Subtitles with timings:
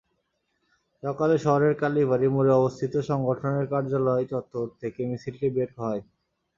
[1.03, 6.01] সকালে শহরের কালীবাড়ি মোড়ে অবস্থিত সংগঠনের কার্যালয় চত্বর থেকে মিছিলটি বের হয়।